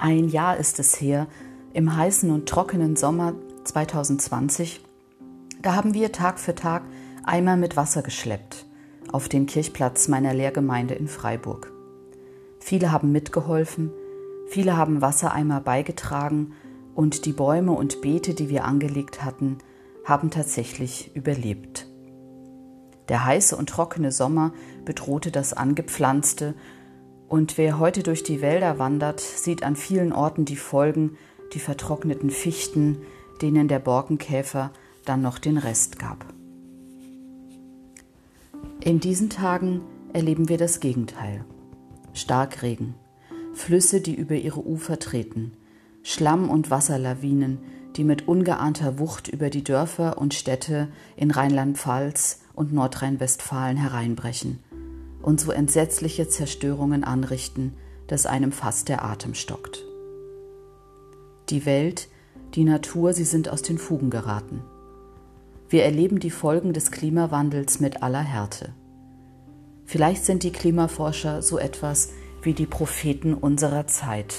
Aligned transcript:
Ein 0.00 0.28
Jahr 0.28 0.56
ist 0.58 0.78
es 0.78 1.00
her, 1.00 1.26
im 1.72 1.96
heißen 1.96 2.30
und 2.30 2.48
trockenen 2.48 2.94
Sommer 2.94 3.34
2020, 3.64 4.80
da 5.60 5.74
haben 5.74 5.92
wir 5.92 6.12
Tag 6.12 6.38
für 6.38 6.54
Tag 6.54 6.84
Eimer 7.24 7.56
mit 7.56 7.76
Wasser 7.76 8.02
geschleppt 8.02 8.64
auf 9.10 9.28
den 9.28 9.46
Kirchplatz 9.46 10.06
meiner 10.06 10.34
Lehrgemeinde 10.34 10.94
in 10.94 11.08
Freiburg. 11.08 11.72
Viele 12.60 12.92
haben 12.92 13.10
mitgeholfen, 13.10 13.90
viele 14.46 14.76
haben 14.76 15.00
Wassereimer 15.00 15.60
beigetragen 15.60 16.52
und 16.94 17.24
die 17.24 17.32
Bäume 17.32 17.72
und 17.72 18.00
Beete, 18.00 18.34
die 18.34 18.50
wir 18.50 18.66
angelegt 18.66 19.24
hatten, 19.24 19.58
haben 20.04 20.30
tatsächlich 20.30 21.10
überlebt. 21.16 21.88
Der 23.08 23.24
heiße 23.24 23.56
und 23.56 23.68
trockene 23.68 24.12
Sommer 24.12 24.52
bedrohte 24.84 25.32
das 25.32 25.54
Angepflanzte 25.54 26.54
und 27.28 27.58
wer 27.58 27.78
heute 27.78 28.02
durch 28.02 28.22
die 28.22 28.40
Wälder 28.40 28.78
wandert, 28.78 29.20
sieht 29.20 29.62
an 29.62 29.76
vielen 29.76 30.12
Orten 30.12 30.44
die 30.44 30.56
Folgen, 30.56 31.18
die 31.52 31.58
vertrockneten 31.58 32.30
Fichten, 32.30 32.98
denen 33.42 33.68
der 33.68 33.78
Borkenkäfer 33.78 34.72
dann 35.04 35.20
noch 35.22 35.38
den 35.38 35.58
Rest 35.58 35.98
gab. 35.98 36.24
In 38.80 39.00
diesen 39.00 39.28
Tagen 39.28 39.82
erleben 40.12 40.48
wir 40.48 40.56
das 40.56 40.80
Gegenteil. 40.80 41.44
Starkregen, 42.14 42.94
Flüsse, 43.52 44.00
die 44.00 44.14
über 44.14 44.34
ihre 44.34 44.66
Ufer 44.66 44.98
treten, 44.98 45.52
Schlamm- 46.02 46.48
und 46.48 46.70
Wasserlawinen, 46.70 47.58
die 47.96 48.04
mit 48.04 48.26
ungeahnter 48.26 48.98
Wucht 48.98 49.28
über 49.28 49.50
die 49.50 49.64
Dörfer 49.64 50.18
und 50.18 50.32
Städte 50.32 50.88
in 51.16 51.30
Rheinland-Pfalz 51.30 52.40
und 52.54 52.72
Nordrhein-Westfalen 52.72 53.76
hereinbrechen 53.76 54.60
und 55.22 55.40
so 55.40 55.52
entsetzliche 55.52 56.28
Zerstörungen 56.28 57.04
anrichten, 57.04 57.74
dass 58.06 58.26
einem 58.26 58.52
fast 58.52 58.88
der 58.88 59.04
Atem 59.04 59.34
stockt. 59.34 59.84
Die 61.50 61.66
Welt, 61.66 62.08
die 62.54 62.64
Natur, 62.64 63.12
sie 63.12 63.24
sind 63.24 63.48
aus 63.48 63.62
den 63.62 63.78
Fugen 63.78 64.10
geraten. 64.10 64.62
Wir 65.68 65.84
erleben 65.84 66.18
die 66.18 66.30
Folgen 66.30 66.72
des 66.72 66.90
Klimawandels 66.90 67.80
mit 67.80 68.02
aller 68.02 68.22
Härte. 68.22 68.72
Vielleicht 69.84 70.24
sind 70.24 70.42
die 70.42 70.52
Klimaforscher 70.52 71.42
so 71.42 71.58
etwas 71.58 72.10
wie 72.42 72.54
die 72.54 72.66
Propheten 72.66 73.34
unserer 73.34 73.86
Zeit. 73.86 74.34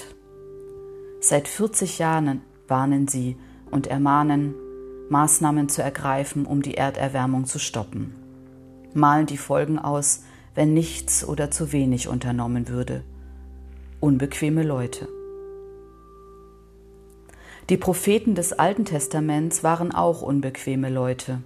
Seit 1.22 1.48
40 1.48 2.00
Jahren 2.00 2.42
warnen 2.68 3.08
sie 3.08 3.36
und 3.70 3.88
ermahnen, 3.88 4.56
Maßnahmen 5.10 5.70
zu 5.70 5.82
ergreifen, 5.82 6.46
um 6.46 6.62
die 6.62 6.76
Erderwärmung 6.76 7.46
zu 7.46 7.60
stoppen, 7.60 8.16
malen 8.94 9.26
die 9.26 9.38
Folgen 9.38 9.80
aus, 9.80 10.24
wenn 10.56 10.74
nichts 10.74 11.28
oder 11.28 11.52
zu 11.52 11.72
wenig 11.72 12.08
unternommen 12.08 12.68
würde. 12.68 13.04
Unbequeme 14.00 14.64
Leute. 14.64 15.08
Die 17.70 17.78
Propheten 17.78 18.34
des 18.34 18.54
Alten 18.54 18.86
Testaments 18.86 19.64
waren 19.64 19.94
auch 19.94 20.24
unbequeme 20.24 20.90
Leute, 20.90 21.44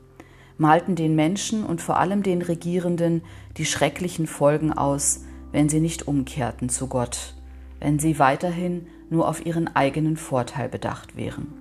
malten 0.58 0.96
den 0.96 1.16
Menschen 1.16 1.66
und 1.66 1.82
vor 1.82 1.98
allem 1.98 2.24
den 2.24 2.42
Regierenden 2.42 3.24
die 3.58 3.66
schrecklichen 3.66 4.28
Folgen 4.28 4.72
aus, 4.72 5.26
wenn 5.52 5.68
sie 5.68 5.82
nicht 5.82 6.08
umkehrten 6.08 6.70
zu 6.70 6.88
Gott, 6.88 7.36
wenn 7.80 8.00
sie 8.00 8.20
weiterhin 8.20 8.88
nur 9.10 9.28
auf 9.28 9.46
ihren 9.46 9.76
eigenen 9.76 10.16
Vorteil 10.16 10.70
bedacht 10.70 11.18
wären. 11.18 11.54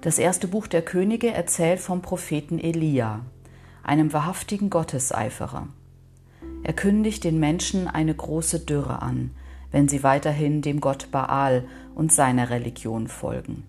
Das 0.00 0.18
erste 0.18 0.48
Buch 0.48 0.66
der 0.66 0.82
Könige 0.82 1.30
erzählt 1.30 1.78
vom 1.78 2.02
Propheten 2.02 2.58
Elia, 2.58 3.24
einem 3.82 4.12
wahrhaftigen 4.12 4.70
Gotteseiferer. 4.70 5.68
Er 6.62 6.72
kündigt 6.72 7.24
den 7.24 7.40
Menschen 7.40 7.88
eine 7.88 8.14
große 8.14 8.60
Dürre 8.60 9.02
an, 9.02 9.30
wenn 9.70 9.88
sie 9.88 10.02
weiterhin 10.02 10.62
dem 10.62 10.80
Gott 10.80 11.10
Baal 11.10 11.64
und 11.94 12.12
seiner 12.12 12.50
Religion 12.50 13.08
folgen. 13.08 13.64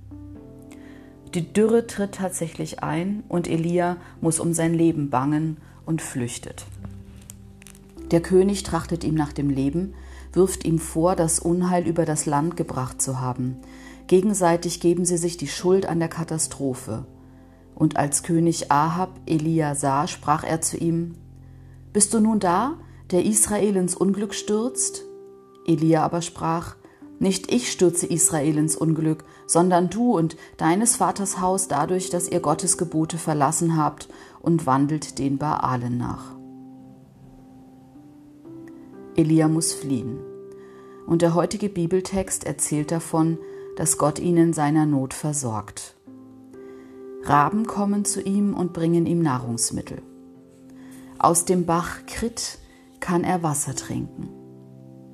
Die 1.34 1.52
Dürre 1.52 1.88
tritt 1.88 2.16
tatsächlich 2.16 2.84
ein 2.84 3.24
und 3.28 3.48
Elia 3.48 3.98
muss 4.22 4.40
um 4.40 4.54
sein 4.54 4.76
Leben 4.76 5.10
bangen 5.10 5.58
und 5.86 6.02
flüchtet. 6.02 6.66
Der 8.12 8.22
König 8.22 8.62
trachtet 8.62 9.04
ihm 9.04 9.16
nach 9.16 9.34
dem 9.34 9.50
Leben, 9.50 9.96
wirft 10.34 10.66
ihm 10.66 10.78
vor, 10.78 11.16
das 11.16 11.40
Unheil 11.40 11.88
über 11.88 12.06
das 12.06 12.28
Land 12.28 12.56
gebracht 12.56 13.02
zu 13.02 13.20
haben. 13.20 13.58
Gegenseitig 14.06 14.80
geben 14.80 15.06
sie 15.06 15.18
sich 15.18 15.38
die 15.38 15.48
Schuld 15.48 15.88
an 15.88 16.00
der 16.00 16.10
Katastrophe. 16.10 17.06
Und 17.76 17.98
als 17.98 18.24
König 18.24 18.72
Ahab 18.72 19.20
Elia 19.26 19.76
sah, 19.76 20.08
sprach 20.08 20.44
er 20.44 20.62
zu 20.62 20.78
ihm, 20.78 21.16
Bist 21.92 22.14
du 22.14 22.20
nun 22.20 22.40
da, 22.40 22.78
der 23.12 23.26
Israel 23.26 23.76
ins 23.76 23.96
Unglück 23.96 24.34
stürzt? 24.34 25.04
Elia 25.66 26.04
aber 26.04 26.22
sprach, 26.22 26.76
Nicht 27.20 27.52
ich 27.52 27.72
stürze 27.72 28.06
Israel 28.06 28.58
ins 28.58 28.76
Unglück, 28.76 29.24
sondern 29.48 29.90
du 29.90 30.16
und 30.18 30.36
deines 30.58 30.96
Vaters 30.96 31.40
Haus 31.40 31.68
dadurch, 31.68 32.10
dass 32.10 32.30
ihr 32.30 32.40
Gottes 32.40 32.78
Gebote 32.78 33.18
verlassen 33.18 33.78
habt 33.78 34.10
und 34.42 34.66
wandelt 34.66 35.20
den 35.20 35.38
Baalen 35.38 35.98
nach. 35.98 36.36
Elia 39.16 39.48
muss 39.48 39.74
fliehen. 39.74 40.20
Und 41.06 41.22
der 41.22 41.36
heutige 41.36 41.70
Bibeltext 41.70 42.46
erzählt 42.46 42.92
davon, 42.92 43.38
dass 43.76 43.98
Gott 43.98 44.20
ihn 44.20 44.38
in 44.38 44.54
seiner 44.54 44.86
Not 44.86 45.14
versorgt. 45.14 45.96
Raben 47.26 47.66
kommen 47.66 48.04
zu 48.04 48.22
ihm 48.22 48.54
und 48.54 48.74
bringen 48.74 49.06
ihm 49.06 49.22
Nahrungsmittel. 49.22 50.02
Aus 51.20 51.46
dem 51.46 51.66
Bach 51.66 52.06
Krit 52.06 52.60
kann 53.00 53.24
er 53.24 53.44
Wasser 53.44 53.76
trinken. 53.76 54.30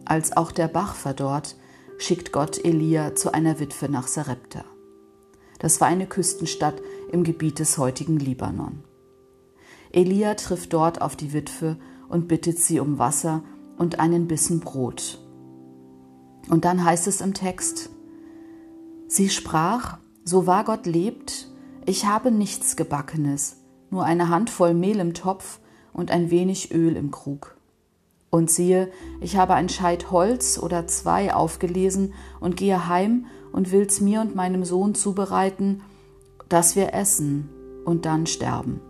Als 0.05 0.35
auch 0.35 0.51
der 0.51 0.67
Bach 0.67 0.95
verdorrt, 0.95 1.55
schickt 1.99 2.31
Gott 2.31 2.63
Elia 2.63 3.13
zu 3.13 3.31
einer 3.31 3.59
Witwe 3.59 3.89
nach 3.89 4.07
Sarepta. 4.07 4.63
Das 5.59 5.81
war 5.81 5.87
eine 5.87 6.07
Küstenstadt 6.07 6.81
im 7.11 7.23
Gebiet 7.23 7.59
des 7.59 7.77
heutigen 7.77 8.17
Libanon. 8.17 8.83
Elia 9.91 10.33
trifft 10.33 10.73
dort 10.73 11.01
auf 11.01 11.15
die 11.15 11.33
Witwe 11.33 11.77
und 12.07 12.27
bittet 12.27 12.57
sie 12.57 12.79
um 12.79 12.97
Wasser 12.97 13.43
und 13.77 13.99
einen 13.99 14.27
Bissen 14.27 14.61
Brot. 14.61 15.19
Und 16.49 16.65
dann 16.65 16.83
heißt 16.83 17.07
es 17.07 17.21
im 17.21 17.35
Text, 17.35 17.91
sie 19.07 19.29
sprach, 19.29 19.99
so 20.23 20.47
wahr 20.47 20.63
Gott 20.63 20.85
lebt, 20.85 21.48
ich 21.85 22.05
habe 22.05 22.31
nichts 22.31 22.75
Gebackenes, 22.75 23.57
nur 23.89 24.03
eine 24.03 24.29
Handvoll 24.29 24.73
Mehl 24.73 24.99
im 24.99 25.13
Topf 25.13 25.59
und 25.93 26.11
ein 26.11 26.29
wenig 26.29 26.73
Öl 26.73 26.95
im 26.95 27.11
Krug. 27.11 27.55
Und 28.29 28.51
siehe, 28.51 28.91
ich 29.21 29.37
habe 29.37 29.55
ein 29.55 29.69
Scheit 29.69 30.11
Holz 30.11 30.59
oder 30.59 30.87
zwei 30.87 31.33
aufgelesen 31.33 32.13
und 32.39 32.57
gehe 32.57 32.87
heim 32.87 33.25
und 33.51 33.71
will's 33.71 34.01
mir 34.01 34.21
und 34.21 34.35
meinem 34.35 34.65
Sohn 34.65 34.93
zubereiten, 34.93 35.81
dass 36.47 36.75
wir 36.75 36.93
essen 36.93 37.49
und 37.85 38.05
dann 38.05 38.27
sterben. 38.27 38.81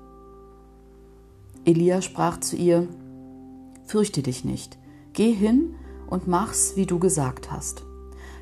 Elia 1.66 2.02
sprach 2.02 2.40
zu 2.40 2.56
ihr, 2.56 2.88
Fürchte 3.86 4.22
dich 4.22 4.46
nicht, 4.46 4.78
geh 5.14 5.32
hin 5.32 5.76
und 6.08 6.28
mach's, 6.28 6.74
wie 6.76 6.86
du 6.86 7.00
gesagt 7.00 7.52
hast. 7.52 7.84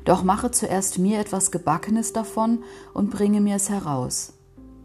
Doch 0.04 0.22
mache 0.22 0.50
zuerst 0.50 0.98
mir 0.98 1.20
etwas 1.20 1.50
Gebackenes 1.50 2.12
davon 2.12 2.64
und 2.92 3.10
bringe 3.10 3.40
mir's 3.40 3.70
heraus 3.70 4.37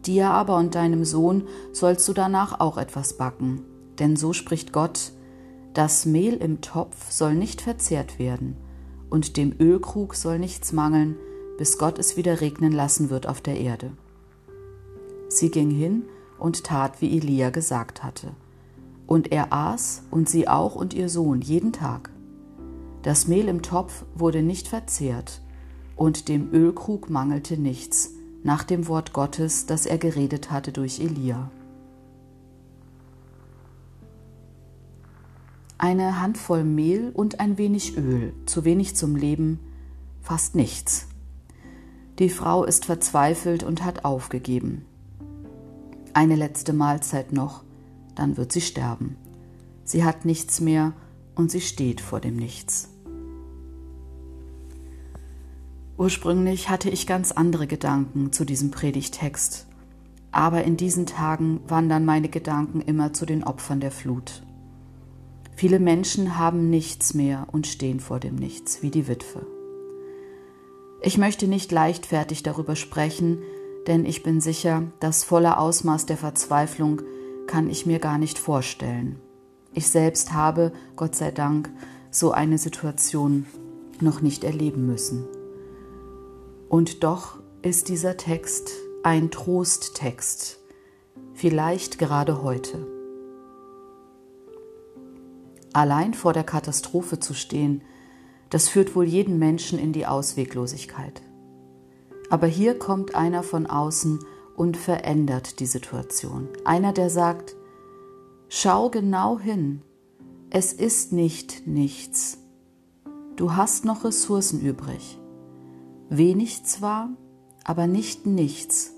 Dir 0.06 0.30
aber 0.30 0.56
und 0.56 0.74
deinem 0.74 1.04
Sohn 1.04 1.44
sollst 1.72 2.06
du 2.08 2.12
danach 2.12 2.60
auch 2.60 2.76
etwas 2.76 3.16
backen. 3.16 3.62
Denn 3.98 4.16
so 4.16 4.32
spricht 4.32 4.72
Gott, 4.72 5.12
das 5.72 6.06
Mehl 6.06 6.34
im 6.34 6.60
Topf 6.60 7.10
soll 7.10 7.34
nicht 7.34 7.60
verzehrt 7.60 8.18
werden, 8.18 8.56
und 9.10 9.36
dem 9.36 9.54
Ölkrug 9.58 10.14
soll 10.14 10.38
nichts 10.38 10.72
mangeln, 10.72 11.16
bis 11.58 11.78
Gott 11.78 11.98
es 11.98 12.16
wieder 12.16 12.40
regnen 12.40 12.72
lassen 12.72 13.10
wird 13.10 13.26
auf 13.26 13.40
der 13.40 13.58
Erde. 13.58 13.92
Sie 15.28 15.50
ging 15.50 15.70
hin 15.70 16.04
und 16.38 16.64
tat, 16.64 17.00
wie 17.00 17.16
Elia 17.16 17.50
gesagt 17.50 18.02
hatte. 18.02 18.32
Und 19.06 19.32
er 19.32 19.52
aß, 19.52 20.02
und 20.10 20.28
sie 20.28 20.48
auch 20.48 20.74
und 20.74 20.94
ihr 20.94 21.08
Sohn, 21.08 21.40
jeden 21.40 21.72
Tag. 21.72 22.10
Das 23.02 23.28
Mehl 23.28 23.48
im 23.48 23.62
Topf 23.62 24.04
wurde 24.14 24.42
nicht 24.42 24.68
verzehrt, 24.68 25.40
und 25.96 26.28
dem 26.28 26.52
Ölkrug 26.52 27.10
mangelte 27.10 27.56
nichts, 27.56 28.13
nach 28.44 28.62
dem 28.62 28.86
Wort 28.86 29.12
Gottes, 29.12 29.66
das 29.66 29.86
er 29.86 29.98
geredet 29.98 30.50
hatte 30.50 30.70
durch 30.70 31.00
Elia. 31.00 31.50
Eine 35.78 36.20
Handvoll 36.20 36.62
Mehl 36.62 37.10
und 37.12 37.40
ein 37.40 37.58
wenig 37.58 37.96
Öl, 37.96 38.32
zu 38.46 38.64
wenig 38.64 38.94
zum 38.94 39.16
Leben, 39.16 39.58
fast 40.20 40.54
nichts. 40.54 41.08
Die 42.18 42.28
Frau 42.28 42.64
ist 42.64 42.84
verzweifelt 42.84 43.64
und 43.64 43.82
hat 43.82 44.04
aufgegeben. 44.04 44.84
Eine 46.12 46.36
letzte 46.36 46.72
Mahlzeit 46.72 47.32
noch, 47.32 47.64
dann 48.14 48.36
wird 48.36 48.52
sie 48.52 48.60
sterben. 48.60 49.16
Sie 49.84 50.04
hat 50.04 50.24
nichts 50.24 50.60
mehr 50.60 50.92
und 51.34 51.50
sie 51.50 51.60
steht 51.60 52.00
vor 52.00 52.20
dem 52.20 52.36
Nichts. 52.36 52.93
Ursprünglich 55.96 56.70
hatte 56.70 56.90
ich 56.90 57.06
ganz 57.06 57.30
andere 57.30 57.68
Gedanken 57.68 58.32
zu 58.32 58.44
diesem 58.44 58.72
Predigtext, 58.72 59.66
aber 60.32 60.64
in 60.64 60.76
diesen 60.76 61.06
Tagen 61.06 61.60
wandern 61.68 62.04
meine 62.04 62.28
Gedanken 62.28 62.80
immer 62.80 63.12
zu 63.12 63.26
den 63.26 63.44
Opfern 63.44 63.78
der 63.78 63.92
Flut. 63.92 64.42
Viele 65.54 65.78
Menschen 65.78 66.36
haben 66.36 66.68
nichts 66.68 67.14
mehr 67.14 67.46
und 67.52 67.68
stehen 67.68 68.00
vor 68.00 68.18
dem 68.18 68.34
Nichts, 68.34 68.82
wie 68.82 68.90
die 68.90 69.06
Witwe. 69.06 69.46
Ich 71.00 71.16
möchte 71.16 71.46
nicht 71.46 71.70
leichtfertig 71.70 72.42
darüber 72.42 72.74
sprechen, 72.74 73.38
denn 73.86 74.04
ich 74.04 74.24
bin 74.24 74.40
sicher, 74.40 74.82
das 74.98 75.22
volle 75.22 75.58
Ausmaß 75.58 76.06
der 76.06 76.16
Verzweiflung 76.16 77.02
kann 77.46 77.70
ich 77.70 77.86
mir 77.86 78.00
gar 78.00 78.18
nicht 78.18 78.38
vorstellen. 78.38 79.20
Ich 79.74 79.86
selbst 79.86 80.32
habe, 80.32 80.72
Gott 80.96 81.14
sei 81.14 81.30
Dank, 81.30 81.70
so 82.10 82.32
eine 82.32 82.58
Situation 82.58 83.46
noch 84.00 84.22
nicht 84.22 84.42
erleben 84.42 84.86
müssen. 84.86 85.24
Und 86.74 87.04
doch 87.04 87.38
ist 87.62 87.88
dieser 87.88 88.16
Text 88.16 88.72
ein 89.04 89.30
Trosttext, 89.30 90.58
vielleicht 91.32 92.00
gerade 92.00 92.42
heute. 92.42 92.84
Allein 95.72 96.14
vor 96.14 96.32
der 96.32 96.42
Katastrophe 96.42 97.20
zu 97.20 97.32
stehen, 97.32 97.82
das 98.50 98.68
führt 98.68 98.96
wohl 98.96 99.04
jeden 99.04 99.38
Menschen 99.38 99.78
in 99.78 99.92
die 99.92 100.04
Ausweglosigkeit. 100.04 101.22
Aber 102.28 102.48
hier 102.48 102.76
kommt 102.76 103.14
einer 103.14 103.44
von 103.44 103.68
außen 103.68 104.18
und 104.56 104.76
verändert 104.76 105.60
die 105.60 105.66
Situation. 105.66 106.48
Einer, 106.64 106.92
der 106.92 107.08
sagt, 107.08 107.54
schau 108.48 108.90
genau 108.90 109.38
hin, 109.38 109.82
es 110.50 110.72
ist 110.72 111.12
nicht 111.12 111.68
nichts. 111.68 112.38
Du 113.36 113.54
hast 113.54 113.84
noch 113.84 114.02
Ressourcen 114.02 114.60
übrig. 114.60 115.20
Wenig 116.10 116.64
zwar, 116.64 117.10
aber 117.64 117.86
nicht 117.86 118.26
nichts. 118.26 118.92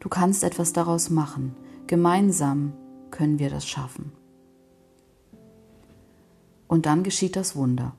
Du 0.00 0.08
kannst 0.08 0.42
etwas 0.42 0.72
daraus 0.72 1.10
machen. 1.10 1.54
Gemeinsam 1.86 2.72
können 3.10 3.38
wir 3.38 3.50
das 3.50 3.66
schaffen. 3.66 4.12
Und 6.66 6.86
dann 6.86 7.02
geschieht 7.02 7.36
das 7.36 7.54
Wunder. 7.54 7.94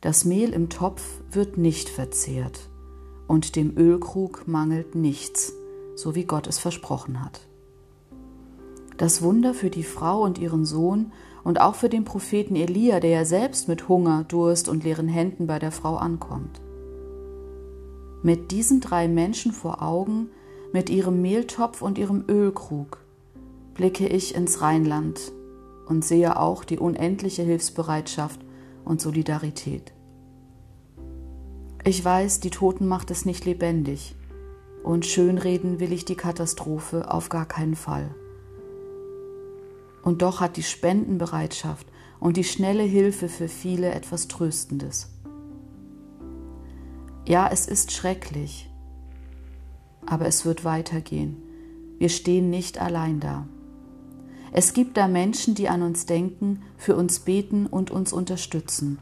Das 0.00 0.24
Mehl 0.24 0.50
im 0.50 0.70
Topf 0.70 1.02
wird 1.30 1.58
nicht 1.58 1.88
verzehrt 1.88 2.70
und 3.26 3.56
dem 3.56 3.76
Ölkrug 3.76 4.48
mangelt 4.48 4.94
nichts, 4.94 5.52
so 5.96 6.14
wie 6.14 6.24
Gott 6.24 6.46
es 6.46 6.58
versprochen 6.58 7.22
hat. 7.22 7.40
Das 8.96 9.22
Wunder 9.22 9.54
für 9.54 9.70
die 9.70 9.84
Frau 9.84 10.22
und 10.22 10.38
ihren 10.38 10.64
Sohn 10.64 11.12
und 11.44 11.60
auch 11.60 11.74
für 11.74 11.88
den 11.88 12.04
Propheten 12.04 12.56
Elia, 12.56 13.00
der 13.00 13.10
ja 13.10 13.24
selbst 13.24 13.68
mit 13.68 13.88
Hunger, 13.88 14.24
Durst 14.24 14.68
und 14.68 14.82
leeren 14.82 15.08
Händen 15.08 15.46
bei 15.46 15.58
der 15.58 15.72
Frau 15.72 15.96
ankommt. 15.96 16.60
Mit 18.22 18.50
diesen 18.50 18.80
drei 18.80 19.06
Menschen 19.06 19.52
vor 19.52 19.82
Augen, 19.82 20.30
mit 20.72 20.90
ihrem 20.90 21.22
Mehltopf 21.22 21.82
und 21.82 21.98
ihrem 21.98 22.24
Ölkrug, 22.28 22.98
blicke 23.74 24.08
ich 24.08 24.34
ins 24.34 24.60
Rheinland 24.60 25.32
und 25.86 26.04
sehe 26.04 26.38
auch 26.38 26.64
die 26.64 26.78
unendliche 26.78 27.42
Hilfsbereitschaft 27.42 28.40
und 28.84 29.00
Solidarität. 29.00 29.92
Ich 31.84 32.04
weiß, 32.04 32.40
die 32.40 32.50
Toten 32.50 32.86
macht 32.86 33.10
es 33.10 33.24
nicht 33.24 33.44
lebendig, 33.44 34.16
und 34.82 35.06
schönreden 35.06 35.80
will 35.80 35.92
ich 35.92 36.04
die 36.04 36.16
Katastrophe 36.16 37.10
auf 37.12 37.28
gar 37.28 37.46
keinen 37.46 37.76
Fall. 37.76 38.14
Und 40.02 40.22
doch 40.22 40.40
hat 40.40 40.56
die 40.56 40.62
Spendenbereitschaft 40.62 41.86
und 42.20 42.36
die 42.36 42.44
schnelle 42.44 42.82
Hilfe 42.82 43.28
für 43.28 43.48
viele 43.48 43.92
etwas 43.92 44.28
Tröstendes. 44.28 45.17
Ja, 47.28 47.46
es 47.52 47.66
ist 47.66 47.92
schrecklich, 47.92 48.70
aber 50.06 50.24
es 50.24 50.46
wird 50.46 50.64
weitergehen. 50.64 51.36
Wir 51.98 52.08
stehen 52.08 52.48
nicht 52.48 52.80
allein 52.80 53.20
da. 53.20 53.46
Es 54.50 54.72
gibt 54.72 54.96
da 54.96 55.08
Menschen, 55.08 55.54
die 55.54 55.68
an 55.68 55.82
uns 55.82 56.06
denken, 56.06 56.62
für 56.78 56.96
uns 56.96 57.18
beten 57.18 57.66
und 57.66 57.90
uns 57.90 58.14
unterstützen. 58.14 58.98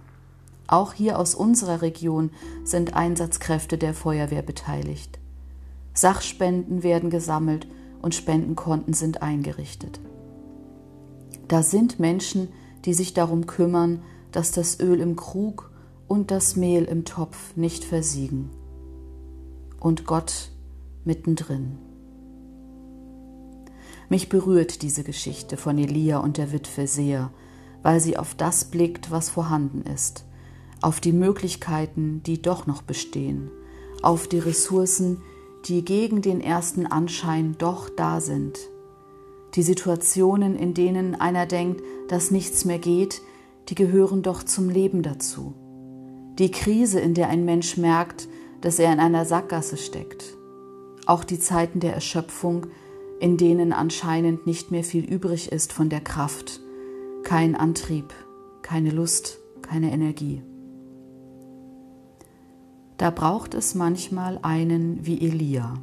Auch 0.67 0.93
hier 0.93 1.21
aus 1.21 1.37
unserer 1.37 1.83
Region 1.83 2.31
sind 2.65 2.95
Einsatzkräfte 2.95 3.79
der 3.79 3.95
Feuerwehr 3.95 4.43
beteiligt. 4.43 5.21
Sachspenden 5.95 6.83
werden 6.83 7.11
gesammelt 7.11 7.69
und 8.03 8.17
Spendenkonten 8.17 8.93
sind 8.93 9.23
eingerichtet. 9.23 10.01
Da 11.47 11.63
sind 11.63 12.01
Menschen, 12.01 12.49
die 12.87 12.93
sich 12.93 13.15
darum 13.15 13.47
kümmern, 13.47 14.03
dass 14.33 14.51
das 14.51 14.81
Öl 14.81 14.99
im 14.99 15.15
Krug 15.15 15.71
und 16.09 16.31
das 16.31 16.57
Mehl 16.57 16.85
im 16.85 17.05
Topf 17.05 17.57
nicht 17.57 17.85
versiegen. 17.85 18.51
Und 19.81 20.07
Gott 20.07 20.51
mittendrin. 21.05 21.79
Mich 24.09 24.29
berührt 24.29 24.83
diese 24.83 25.03
Geschichte 25.03 25.57
von 25.57 25.79
Elia 25.79 26.19
und 26.19 26.37
der 26.37 26.53
Witwe 26.53 26.87
sehr, 26.87 27.31
weil 27.83 28.01
sie 28.01 28.17
auf 28.17 28.35
das 28.35 28.67
blickt, 28.67 29.11
was 29.11 29.31
vorhanden 29.31 29.83
ist, 29.83 30.25
auf 30.81 31.01
die 31.01 31.13
Möglichkeiten, 31.13 32.23
die 32.25 32.41
doch 32.41 32.67
noch 32.67 32.83
bestehen, 32.83 33.51
auf 34.03 34.29
die 34.29 34.39
Ressourcen, 34.39 35.23
die 35.65 35.85
gegen 35.85 36.23
den 36.23 36.41
ersten 36.41 36.87
Anschein 36.87 37.57
doch 37.59 37.89
da 37.89 38.21
sind. 38.21 38.59
Die 39.55 39.63
Situationen, 39.63 40.57
in 40.57 40.75
denen 40.75 41.15
einer 41.15 41.47
denkt, 41.47 41.83
dass 42.09 42.31
nichts 42.31 42.65
mehr 42.65 42.79
geht, 42.79 43.23
die 43.69 43.75
gehören 43.75 44.23
doch 44.23 44.45
zum 44.45 44.69
Leben 44.69 45.03
dazu. 45.03 45.55
Die 46.39 46.51
Krise, 46.51 47.01
in 47.01 47.15
der 47.15 47.29
ein 47.29 47.45
Mensch 47.45 47.77
merkt, 47.77 48.29
dass 48.61 48.79
er 48.79 48.93
in 48.93 49.01
einer 49.01 49.25
Sackgasse 49.25 49.77
steckt. 49.77 50.37
Auch 51.07 51.25
die 51.25 51.39
Zeiten 51.39 51.81
der 51.81 51.95
Erschöpfung, 51.95 52.67
in 53.21 53.37
denen 53.37 53.73
anscheinend 53.73 54.47
nicht 54.47 54.71
mehr 54.71 54.85
viel 54.85 55.05
übrig 55.05 55.51
ist 55.51 55.73
von 55.73 55.89
der 55.89 56.01
Kraft, 56.01 56.61
kein 57.23 57.55
Antrieb, 57.55 58.13
keine 58.63 58.91
Lust, 58.91 59.39
keine 59.63 59.93
Energie. 59.93 60.43
Da 62.99 63.11
braucht 63.11 63.55
es 63.55 63.75
manchmal 63.75 64.39
einen 64.43 65.07
wie 65.07 65.21
Elia, 65.21 65.75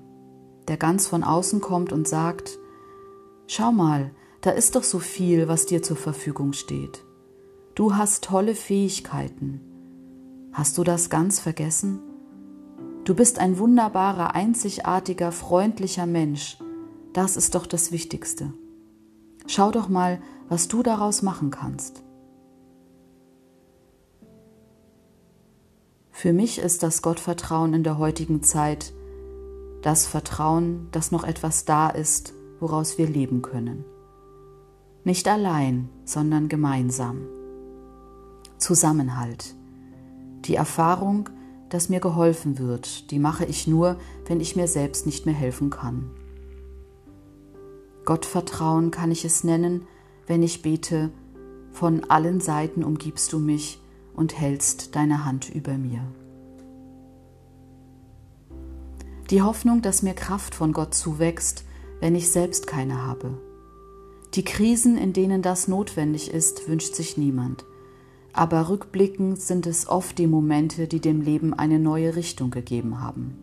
der 0.68 0.78
ganz 0.78 1.08
von 1.08 1.24
außen 1.24 1.62
kommt 1.62 1.92
und 1.92 2.08
sagt, 2.08 2.60
Schau 3.48 3.72
mal, 3.72 4.12
da 4.42 4.52
ist 4.52 4.76
doch 4.76 4.84
so 4.84 5.00
viel, 5.00 5.48
was 5.48 5.66
dir 5.66 5.82
zur 5.82 5.98
Verfügung 5.98 6.54
steht. 6.54 7.04
Du 7.76 7.96
hast 7.96 8.24
tolle 8.24 8.56
Fähigkeiten. 8.56 9.73
Hast 10.54 10.78
du 10.78 10.84
das 10.84 11.10
ganz 11.10 11.40
vergessen? 11.40 12.00
Du 13.06 13.16
bist 13.16 13.40
ein 13.40 13.58
wunderbarer, 13.58 14.36
einzigartiger, 14.36 15.32
freundlicher 15.32 16.06
Mensch, 16.06 16.60
das 17.12 17.38
ist 17.38 17.56
doch 17.56 17.66
das 17.66 17.92
Wichtigste. 17.92 18.54
Schau 19.48 19.72
doch 19.72 19.90
mal, 19.90 20.22
was 20.50 20.68
du 20.68 20.84
daraus 20.84 21.24
machen 21.24 21.50
kannst. 21.50 22.04
Für 26.12 26.33
mich 26.33 26.60
ist 26.60 26.83
das 26.83 27.02
Gottvertrauen 27.02 27.74
in 27.74 27.83
der 27.83 27.98
heutigen 27.98 28.44
Zeit 28.44 28.94
das 29.81 30.06
Vertrauen, 30.06 30.88
dass 30.92 31.12
noch 31.12 31.24
etwas 31.24 31.66
da 31.66 31.90
ist, 31.90 32.33
woraus 32.60 32.98
wir 32.98 33.07
leben 33.07 33.42
können. 33.42 33.83
Nicht 35.04 35.28
allein, 35.28 35.90
sondern 36.06 36.48
gemeinsam. 36.48 37.28
Zusammenhalt. 38.57 39.56
Die 40.45 40.56
Erfahrung, 40.56 41.30
dass 41.69 41.90
mir 41.90 42.00
geholfen 42.00 42.59
wird, 42.59 43.12
die 43.12 43.19
mache 43.19 43.45
ich 43.45 43.68
nur, 43.68 43.97
wenn 44.28 44.40
ich 44.40 44.56
mir 44.56 44.68
selbst 44.68 45.06
nicht 45.06 45.26
mehr 45.26 45.35
helfen 45.35 45.69
kann. 45.69 46.12
Gottvertrauen 48.06 48.92
kann 48.92 49.12
ich 49.12 49.23
es 49.26 49.44
nennen, 49.44 49.88
wenn 50.28 50.44
ich 50.44 50.62
bete, 50.62 51.12
von 51.71 52.04
allen 52.09 52.42
Seiten 52.42 52.83
umgibst 52.83 53.33
du 53.33 53.40
mich 53.40 53.81
und 54.14 54.38
hältst 54.38 54.95
deine 54.95 55.26
Hand 55.26 55.50
über 55.50 55.78
mir. 55.78 56.06
Die 59.30 59.42
Hoffnung, 59.42 59.81
dass 59.81 60.04
mir 60.04 60.14
Kraft 60.14 60.54
von 60.54 60.73
Gott 60.73 60.94
zuwächst, 60.94 61.64
wenn 62.00 62.14
ich 62.14 62.30
selbst 62.30 62.68
keine 62.68 63.07
habe. 63.07 63.38
Die 64.35 64.44
Krisen, 64.44 64.97
in 64.97 65.14
denen 65.14 65.42
das 65.42 65.68
notwendig 65.68 66.31
ist, 66.31 66.68
wünscht 66.68 66.94
sich 66.95 67.18
niemand. 67.18 67.66
Aber 68.33 68.68
rückblickend 68.69 69.40
sind 69.40 69.68
es 69.68 69.87
oft 69.87 70.18
die 70.18 70.28
Momente, 70.28 70.87
die 70.87 70.99
dem 70.99 71.21
Leben 71.21 71.54
eine 71.54 71.78
neue 71.78 72.16
Richtung 72.16 72.49
gegeben 72.49 72.99
haben. 72.99 73.37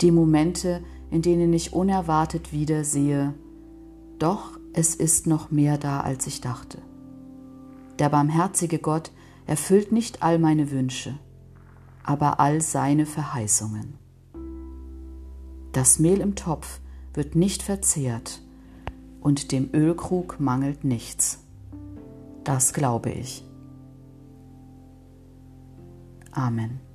Die 0.00 0.10
Momente, 0.10 0.82
in 1.10 1.22
denen 1.22 1.52
ich 1.52 1.72
unerwartet 1.72 2.52
wieder 2.52 2.82
sehe, 2.82 3.34
doch 4.18 4.58
es 4.72 4.94
ist 4.94 5.26
noch 5.26 5.50
mehr 5.50 5.78
da, 5.78 6.00
als 6.00 6.26
ich 6.26 6.40
dachte. 6.40 6.78
Der 7.98 8.08
barmherzige 8.08 8.78
Gott 8.78 9.12
erfüllt 9.46 9.92
nicht 9.92 10.22
all 10.22 10.38
meine 10.38 10.70
Wünsche, 10.70 11.18
aber 12.02 12.40
all 12.40 12.60
seine 12.60 13.06
Verheißungen. 13.06 13.94
Das 15.72 15.98
Mehl 15.98 16.20
im 16.20 16.34
Topf 16.34 16.80
wird 17.14 17.36
nicht 17.36 17.62
verzehrt 17.62 18.42
und 19.20 19.52
dem 19.52 19.70
Ölkrug 19.72 20.40
mangelt 20.40 20.82
nichts. 20.82 21.44
Das 22.42 22.72
glaube 22.72 23.10
ich. 23.10 23.44
Amen. 26.36 26.89